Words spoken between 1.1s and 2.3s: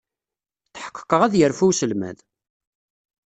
ad yerfu uselmad!